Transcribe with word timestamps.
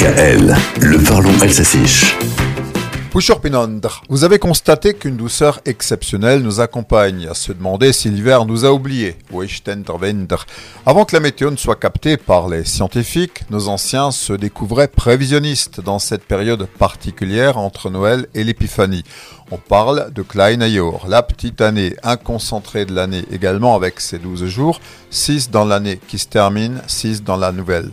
DKL, 0.00 0.56
le 0.80 0.96
parlons 1.04 1.38
alsacien. 1.42 1.84
Vous 4.08 4.24
avez 4.24 4.38
constaté 4.38 4.94
qu'une 4.94 5.18
douceur 5.18 5.60
exceptionnelle 5.66 6.40
nous 6.40 6.60
accompagne, 6.60 7.26
à 7.30 7.34
se 7.34 7.52
demander 7.52 7.92
si 7.92 8.08
l'hiver 8.08 8.46
nous 8.46 8.64
a 8.64 8.72
oubliés. 8.72 9.18
Avant 10.86 11.04
que 11.04 11.14
la 11.14 11.20
météo 11.20 11.50
ne 11.50 11.56
soit 11.56 11.76
captée 11.76 12.16
par 12.16 12.48
les 12.48 12.64
scientifiques, 12.64 13.42
nos 13.50 13.68
anciens 13.68 14.10
se 14.10 14.32
découvraient 14.32 14.88
prévisionnistes 14.88 15.82
dans 15.82 15.98
cette 15.98 16.24
période 16.24 16.66
particulière 16.78 17.58
entre 17.58 17.90
Noël 17.90 18.26
et 18.34 18.42
l'Épiphanie. 18.42 19.04
On 19.50 19.58
parle 19.58 20.10
de 20.14 20.22
Klein 20.22 20.62
Ayor, 20.62 21.08
la 21.08 21.22
petite 21.22 21.60
année, 21.60 21.94
un 22.04 22.16
concentré 22.16 22.86
de 22.86 22.94
l'année 22.94 23.26
également 23.30 23.74
avec 23.74 24.00
ses 24.00 24.18
12 24.18 24.46
jours, 24.46 24.80
6 25.10 25.50
dans 25.50 25.66
l'année 25.66 26.00
qui 26.08 26.16
se 26.16 26.26
termine, 26.26 26.80
6 26.86 27.22
dans 27.22 27.36
la 27.36 27.52
nouvelle. 27.52 27.90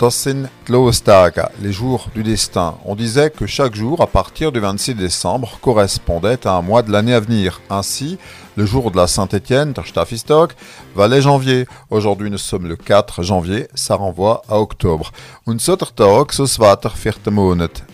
Tossin 0.00 0.44
Tlostaga, 0.64 1.52
les 1.60 1.72
jours 1.72 2.08
du 2.14 2.22
destin. 2.22 2.76
On 2.86 2.94
disait 2.94 3.28
que 3.28 3.44
chaque 3.44 3.74
jour, 3.74 4.00
à 4.00 4.06
partir 4.06 4.50
du 4.50 4.58
26 4.58 4.94
décembre, 4.94 5.58
correspondait 5.60 6.46
à 6.46 6.52
un 6.52 6.62
mois 6.62 6.80
de 6.80 6.90
l'année 6.90 7.12
à 7.12 7.20
venir. 7.20 7.60
Ainsi, 7.68 8.16
le 8.56 8.66
jour 8.66 8.90
de 8.90 8.96
la 8.96 9.06
Saint-Étienne, 9.06 9.74
Staffistok, 9.84 10.54
valait 10.94 11.22
janvier. 11.22 11.66
Aujourd'hui, 11.90 12.30
nous 12.30 12.38
sommes 12.38 12.66
le 12.66 12.76
4 12.76 13.22
janvier, 13.22 13.68
ça 13.74 13.94
renvoie 13.94 14.42
à 14.48 14.58
octobre. 14.58 15.12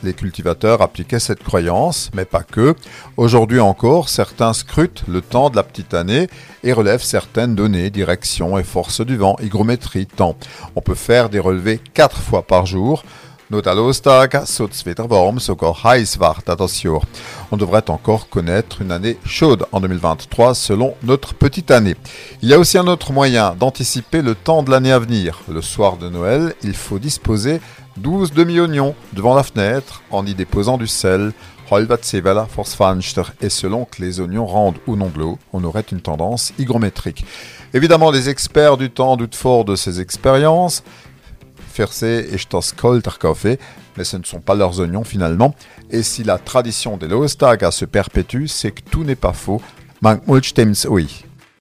Les 0.03 0.15
cultivateurs 0.15 0.83
appliquaient 0.83 1.21
cette 1.21 1.43
croyance, 1.43 2.11
mais 2.15 2.25
pas 2.25 2.43
que. 2.43 2.75
Aujourd'hui 3.17 3.61
encore, 3.61 4.09
certains 4.09 4.53
scrutent 4.53 5.05
le 5.09 5.21
temps 5.21 5.51
de 5.51 5.57
la 5.57 5.63
petite 5.63 5.95
année 5.95 6.29
et 6.65 6.73
relèvent 6.73 7.03
certaines 7.03 7.55
données, 7.55 7.91
direction 7.91 8.59
et 8.59 8.65
force 8.65 9.01
du 9.01 9.17
vent, 9.17 9.37
hygrométrie, 9.43 10.07
temps. 10.07 10.37
On 10.75 10.81
peut 10.81 10.95
faire 10.95 11.29
des 11.29 11.41
relevés 11.41 11.81
4 11.95 12.17
fois 12.17 12.43
par 12.43 12.67
jour. 12.67 13.05
On 17.53 17.57
devrait 17.57 17.91
encore 17.91 18.29
connaître 18.29 18.83
une 18.83 18.91
année 18.91 19.19
chaude 19.25 19.67
en 19.71 19.81
2023 19.81 20.55
selon 20.57 20.95
notre 21.05 21.33
petite 21.33 21.71
année. 21.71 21.95
Il 22.43 22.49
y 22.49 22.55
a 22.55 22.59
aussi 22.59 22.77
un 22.77 22.89
autre 22.89 23.13
moyen 23.13 23.55
d'anticiper 23.55 24.21
le 24.21 24.35
temps 24.35 24.65
de 24.65 24.73
l'année 24.73 24.91
à 24.91 24.99
venir. 24.99 25.43
Le 25.49 25.63
soir 25.63 25.97
de 25.97 26.09
Noël, 26.09 26.55
il 26.65 26.75
faut 26.75 26.99
disposer 26.99 27.61
12 27.99 28.33
demi-oignons 28.33 28.97
devant 29.13 29.37
la 29.37 29.45
fenêtre 29.45 30.03
en 30.11 30.27
y 30.27 30.35
déposant 30.35 30.77
du 30.77 30.89
sel. 30.89 31.33
Et 33.41 33.49
selon 33.49 33.85
que 33.87 34.01
les 34.01 34.21
oignons 34.21 34.47
rendent 34.47 34.79
ou 34.87 34.95
non 34.95 35.09
de 35.09 35.19
l'eau, 35.19 35.39
on 35.53 35.65
aurait 35.65 35.85
une 35.91 36.01
tendance 36.01 36.53
hygrométrique. 36.59 37.25
Évidemment, 37.75 38.13
les 38.13 38.29
experts 38.29 38.77
du 38.77 38.89
temps 38.89 39.17
doutent 39.17 39.35
fort 39.35 39.65
de 39.65 39.75
ces 39.75 40.01
expériences 40.01 40.85
mais 43.97 44.05
ce 44.05 44.17
ne 44.17 44.25
sont 44.25 44.41
pas 44.41 44.55
leurs 44.55 44.81
oignons 44.81 45.05
finalement. 45.05 45.55
Et 45.91 46.03
si 46.03 46.25
la 46.25 46.39
tradition 46.39 46.97
des 46.97 47.09
Loestaga 47.09 47.71
se 47.71 47.85
perpétue, 47.85 48.47
c'est 48.47 48.73
que 48.73 48.83
tout 48.91 49.05
n'est 49.05 49.17
pas 49.17 49.33
faux. 49.33 49.61
oui. 50.89 51.26